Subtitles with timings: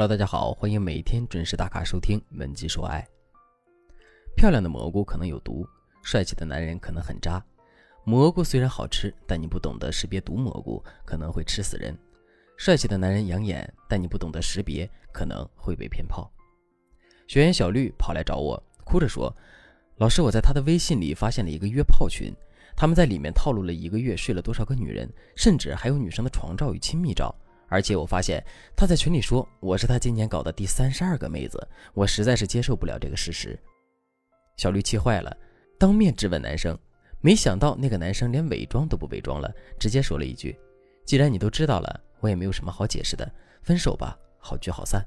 [0.00, 3.06] Hello，大家好，欢迎每天准时打卡收听《文姬说爱》。
[4.34, 5.68] 漂亮的蘑菇可能有毒，
[6.02, 7.38] 帅气的男人可能很渣。
[8.02, 11.94] 蘑菇虽然好吃，但你不懂得识别毒蘑菇，可能会吃死人。
[12.56, 16.32] 帅气的男人养眼，但你不懂得识别，可能会被骗炮。
[17.28, 19.30] 学员小绿跑来找我，哭着说
[20.00, 22.32] ：“老师，我在他的微信里发现了一个约炮群，
[22.74, 27.34] 他们在里面套路了一个月，睡了多少个女人，甚至还有女生的床照与亲密照。”
[27.70, 28.44] 而且我发现
[28.76, 31.56] 他在群里说我是他今年搞的第三十二个妹子，
[31.94, 33.58] 我实在是接受不了这个事实。
[34.56, 35.34] 小绿气坏了，
[35.78, 36.76] 当面质问男生，
[37.20, 40.58] 没想到那个男生连伪装都不伪装了，直接说了一句
[41.06, 45.00] ：“既然你都知道了，我也没有什么好解释的，分手吧，好聚好散。”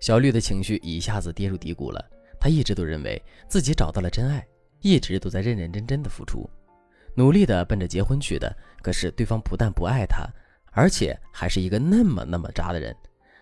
[0.00, 2.04] 小绿的情绪一下子跌入低谷了。
[2.40, 4.44] 他一直都认为自己找到了真爱，
[4.80, 6.50] 一直都在认认真真的付出，
[7.14, 8.52] 努力的奔着结婚去的。
[8.82, 10.28] 可是对方不但不爱他。
[10.72, 12.94] 而且还是一个那么那么渣的人，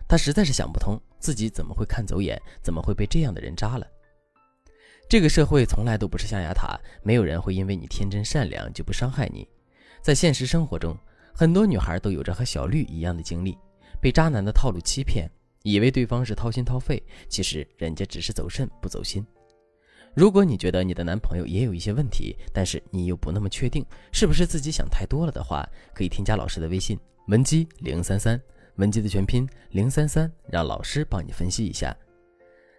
[0.07, 3.87] 他实在是想不通自己怎么会看走眼，怎么会被这样的人渣了。
[5.09, 9.47] 这个社会从来都不是象牙塔，没有人会因为你天真善良就不伤害你。
[10.01, 10.97] 在现实生活中，
[11.33, 13.57] 很多女孩都有着和小绿一样的经历，
[14.01, 15.29] 被渣男的套路欺骗，
[15.63, 19.25] 以为对方是掏心掏肺，其实人家只是走肾不走心。
[20.13, 26.99] 如果你觉得你的男朋友也有一些问题，但是你又不那么确定是不是自己想太多了的话，可以添加老师的微信。
[27.27, 28.41] 文姬零三三，
[28.75, 31.95] 文姬的全拼零三三，让老师帮你分析一下。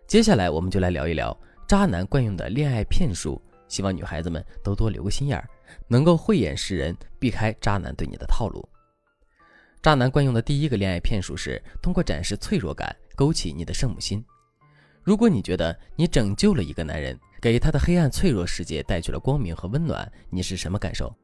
[0.07, 5.49] 接下来我们就来聊一聊渣男惯用的恋爱骗术，希望女孩子们都多留个心眼儿，
[5.87, 8.69] 能够慧眼识人，避开渣男对你的套路。
[9.81, 14.25] 渣男惯用的第一个恋爱骗术是通过展示脆弱感勾起你的圣母心。
[15.03, 21.15] 如果你觉得你拯救了一个男人，给他的黑暗脆弱世界带去了光明和温暖，你是什么感受？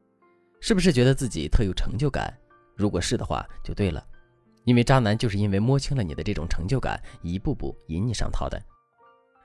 [0.61, 2.33] 是不是觉得自己特有成就感？
[2.78, 4.06] 如果是的话，就对了，
[4.62, 8.56] 因为渣男就是因为摸清了你的这种成就感，一步步引你上套的。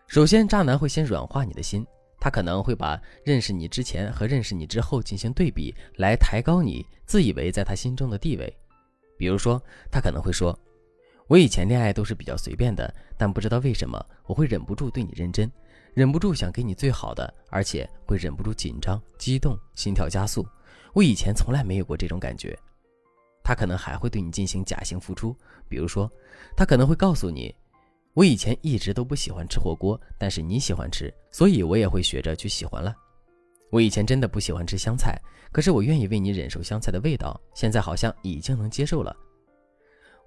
[0.06, 1.84] 首先，渣男会先软化你的心，
[2.20, 8.56] 他可能会把认识你之前和认识你之后进行对比，来抬高你自以为在他心中的地位。
[9.18, 10.58] 比如说，他可能会说
[11.28, 15.52] ：“我以前恋爱都是比较随便的，但不知道为什么我会忍不住对你认真，
[15.96, 20.46] 忍不住想给你最好的，而且会忍不住紧张、激动、心跳加速。
[20.94, 22.56] 我以前从来没有过这种感觉。”
[23.44, 25.36] 他可能还会对你进行假性付出，
[25.68, 26.10] 比如说，
[26.56, 27.54] 他可能会告诉你
[28.16, 32.96] ：“我以前一直都不喜欢吃火锅，但是你喜欢吃，所以我也会学着去喜欢了。
[33.70, 35.20] 我以前真的不喜欢吃香菜，
[35.52, 39.16] 可是我愿意为你忍受香菜的味道，现在好像已经能接受了。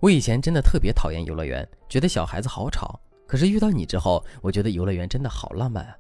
[0.01, 5.97] 我以前真的特别讨厌游乐园，觉得小孩子好吵，可是遇到你之后，我觉得游乐园真的好浪漫啊。”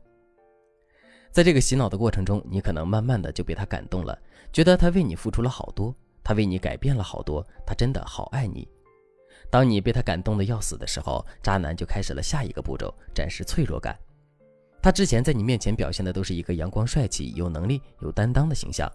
[1.32, 4.18] 在这个洗脑的过程中，你可能慢慢的就被他感动了，
[4.52, 5.94] 觉得他为你付出了好多。
[6.26, 8.66] 他为你改变了好多，他真的好爱你。
[9.48, 13.96] 当你被他感动的要死的时候，渣男就开始了下一个步骤，展示脆弱感。
[14.82, 18.90] 他之前在你面前表现的都是一个阳光帅气、有能力、有担当的形象，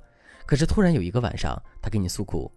[0.46, 2.52] 可是突然有一个晚上，他给你诉苦，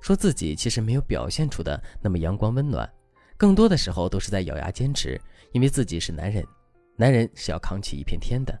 [0.00, 2.92] 说自己其实没有表现出的那么阳光温暖，
[3.36, 5.20] 更多的时候都是在咬牙坚持，
[5.52, 6.44] 因为自己是男人，
[6.96, 8.60] 男人是要扛起一片天的。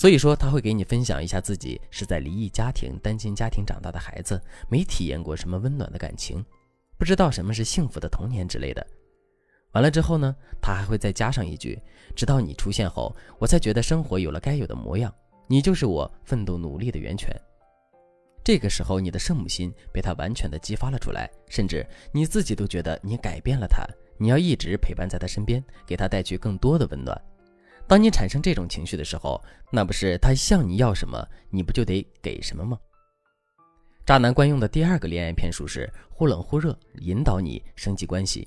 [0.00, 6.42] 所以说他会给你分享一下自己是在离异家庭、单亲家庭长大的孩子，没体验过什么温暖的感情，
[6.96, 8.86] 不知道什么是幸福的童年之类的。
[9.72, 11.78] 完了之后呢，他还会再加上一句
[12.16, 15.14] ：“直到你出现后，我才觉得生活有了该有的模样，
[15.46, 17.30] 你就是我奋斗努力的源泉。”
[18.42, 27.20] 这个时候，你的圣母心被他完全的激发了出来，甚至你自己都觉得你改变了他，你要一直陪伴在他身边，给他带去更多的温暖。
[27.90, 32.78] 当你产生这种情绪的时候，那不是他向你要什么，你不就得给什么吗？
[34.06, 38.46] 渣男惯用的第二个恋爱骗术是忽冷忽热，引导你升级关系。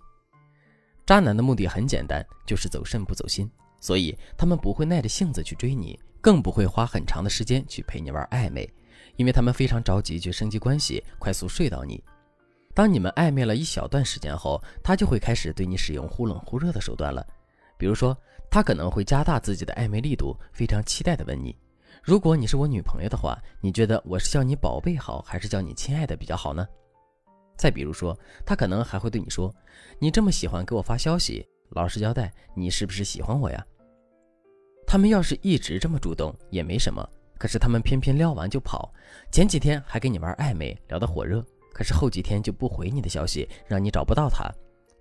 [1.05, 8.73] 渣男的目的很简单，就是走肾不走心，所以他们不会耐着性子去追你，更不会花很长的时间去陪你玩暧昧，
[9.17, 12.01] 因为他们非常着急去升级关系，快速睡到你。
[12.73, 17.27] 当你们暧昧了一小段时间后，他就会开始对你使用忽冷忽热的手段了。
[17.77, 18.17] 比如说，
[18.49, 21.55] 他可能会加大自己的暧昧力度，非常期待的问你
[22.03, 26.67] ：“如果你是我女朋友的话，你觉得我是叫你宝贝好，还是叫你亲爱的比较好呢？”
[27.57, 29.53] 再比如说，他可能还会对你说
[29.99, 33.65] ：“你这么喜欢给我发消息，老实交代，你是不是喜欢我呀？”
[34.87, 38.93] 他们要是一直这么主动也没什么，可是他们偏偏撩完就跑，
[39.31, 41.43] 前几天还跟你玩暧昧，聊得火热，
[41.73, 44.51] 可是后几天就不回你的消息，让你找不到他，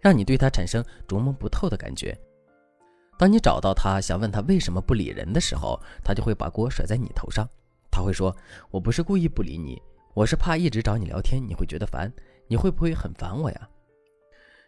[0.01, 2.17] 让你对他产生琢磨不透的感觉。
[3.19, 7.49] 当你找到他，想问他为什么不理人的时候，他就会把锅甩在你头上。
[7.91, 8.35] 他会说
[8.73, 9.81] ：“我不是故意不理你，
[10.14, 12.12] 我是怕一直找你聊天，你会觉得烦。
[12.49, 13.69] 你会不会很烦我呀？”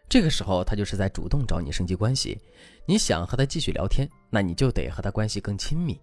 [0.07, 2.39] 这个时候他就是在主动找你升级关系。
[2.85, 5.99] 你想和他继续聊天，那你就得和他关系更亲密。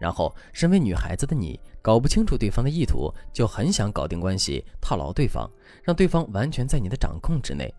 [0.00, 5.48] 然后，身为女孩子的你，搞不清楚对方的意图，就很想搞定关系，套牢对方，
[5.84, 7.72] 让对方完全在你的掌控之内。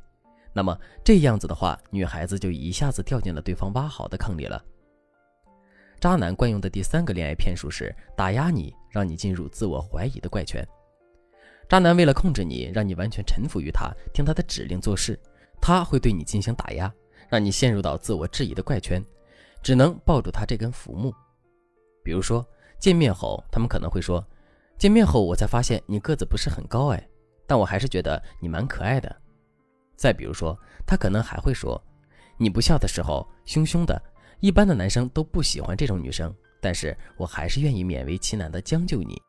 [0.55, 4.63] 那么这样子的话，女孩子就一下子掉进了对方挖好的坑里了。
[5.99, 10.65] 渣男惯用的第三个恋爱骗术是打压你，让你进入自我怀疑的怪圈。
[11.67, 15.19] 渣男为了控制你，让你完全臣服于他，听他的指令做事，
[15.59, 16.89] 他会对你进行打压，
[17.27, 19.03] 让你陷入到自我质疑的怪圈，
[19.61, 21.13] 只能抱住他这根浮木。
[22.01, 22.47] 比如说
[22.79, 24.25] 见面后，他们可能会说
[24.79, 27.09] ：“见面后我才发现你个子不是很高哎，
[27.45, 29.13] 但我还是觉得你蛮可爱的。”
[29.95, 31.81] 再比如说，他可能还会说
[32.37, 34.01] ：“你不笑的时候凶凶的，
[34.39, 39.21] 一般的男生都不喜欢这种女生，但是我还是愿意勉为其难的将就你。”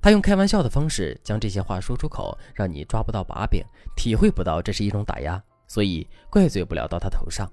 [0.00, 3.64] 他用开玩笑的方式将这些话说出口，让你抓不到把柄，
[3.96, 7.50] 体会不到这是一种打压，所以怪罪不了到他头上。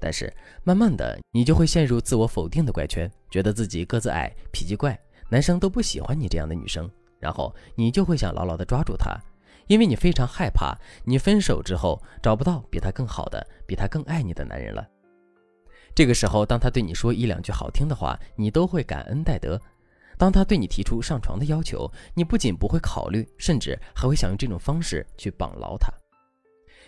[0.00, 4.96] 但是慢慢的，你就会陷入自我否定的怪圈，觉得自己个子矮、脾气怪，
[5.28, 9.18] 男生都不喜欢你这样的女生，然后你就会想牢牢的抓住她。
[9.68, 14.86] 因为你非常害怕，你分手之后找不到比他更好的、比他更爱你的男人了。
[15.94, 19.58] 这个时候，当他对你说一两句好听的话，你都会感恩戴德；
[20.16, 25.92] 当他对你提出上床的要求，你不仅不会考虑，甚至还会想用这种方式去绑牢他。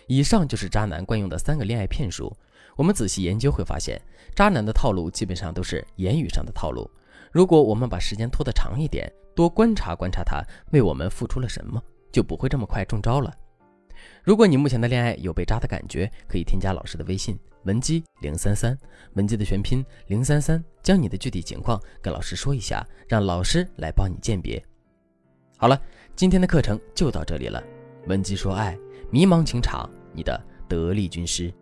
[0.07, 2.35] 以上就是渣男惯用的三个恋爱骗术。
[2.75, 4.01] 我们仔细研究会发现，
[4.33, 6.89] 渣男的套路基本上都是言语上的套路。
[7.31, 10.41] 如果我们把时间拖得长一点，多观察观察他
[10.71, 11.81] 为我们付出了什么。
[12.11, 13.33] 就不会这么快中招了。
[14.23, 18.77] 如果你目前的恋爱有被渣的感觉，可以添加老师的微信文姬零三三，
[19.13, 24.63] 文姬的全拼零三三，将你的具体情况跟老师说一下，让老师来帮你鉴别。
[25.57, 25.79] 好了，
[26.15, 27.63] 今天的课程就到这里了。
[28.07, 28.77] 文姬说爱，
[29.11, 31.53] 迷茫情场，你的得力军师。